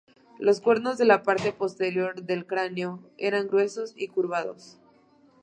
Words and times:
Los 0.39 0.61
cuernos 0.61 0.97
de 0.97 1.05
la 1.05 1.21
parte 1.21 1.53
posterior 1.53 2.23
del 2.23 2.47
cráneo 2.47 3.01
eran 3.19 3.45
gruesos 3.47 3.93
y 3.95 4.07
curvados. 4.07 4.79